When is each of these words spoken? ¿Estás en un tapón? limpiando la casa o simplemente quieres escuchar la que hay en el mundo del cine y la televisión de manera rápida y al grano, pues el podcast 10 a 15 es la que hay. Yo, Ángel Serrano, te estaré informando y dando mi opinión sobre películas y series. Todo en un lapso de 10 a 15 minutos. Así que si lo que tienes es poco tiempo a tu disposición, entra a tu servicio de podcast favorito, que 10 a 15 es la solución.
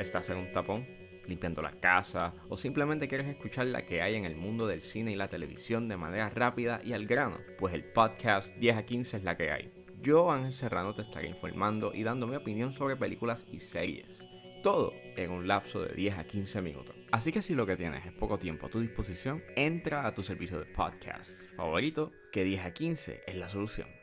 ¿Estás 0.00 0.30
en 0.30 0.38
un 0.38 0.50
tapón? 0.50 0.86
limpiando 1.26 1.60
la 1.60 1.78
casa 1.78 2.32
o 2.48 2.56
simplemente 2.56 3.06
quieres 3.06 3.28
escuchar 3.28 3.66
la 3.66 3.84
que 3.84 4.00
hay 4.00 4.16
en 4.16 4.24
el 4.24 4.34
mundo 4.34 4.66
del 4.66 4.80
cine 4.80 5.12
y 5.12 5.14
la 5.14 5.28
televisión 5.28 5.88
de 5.88 5.98
manera 5.98 6.30
rápida 6.30 6.80
y 6.82 6.94
al 6.94 7.06
grano, 7.06 7.36
pues 7.58 7.74
el 7.74 7.84
podcast 7.84 8.56
10 8.56 8.76
a 8.78 8.82
15 8.84 9.18
es 9.18 9.22
la 9.22 9.36
que 9.36 9.52
hay. 9.52 9.70
Yo, 10.00 10.32
Ángel 10.32 10.54
Serrano, 10.54 10.94
te 10.94 11.02
estaré 11.02 11.28
informando 11.28 11.92
y 11.94 12.02
dando 12.02 12.26
mi 12.26 12.34
opinión 12.34 12.72
sobre 12.72 12.96
películas 12.96 13.46
y 13.52 13.60
series. 13.60 14.24
Todo 14.62 14.92
en 15.16 15.30
un 15.30 15.46
lapso 15.46 15.82
de 15.82 15.94
10 15.94 16.18
a 16.18 16.24
15 16.24 16.62
minutos. 16.62 16.96
Así 17.12 17.30
que 17.30 17.42
si 17.42 17.54
lo 17.54 17.66
que 17.66 17.76
tienes 17.76 18.06
es 18.06 18.12
poco 18.12 18.38
tiempo 18.38 18.66
a 18.66 18.70
tu 18.70 18.80
disposición, 18.80 19.44
entra 19.54 20.06
a 20.06 20.14
tu 20.14 20.22
servicio 20.22 20.58
de 20.58 20.64
podcast 20.64 21.44
favorito, 21.54 22.10
que 22.32 22.42
10 22.42 22.64
a 22.64 22.72
15 22.72 23.20
es 23.26 23.36
la 23.36 23.50
solución. 23.50 23.99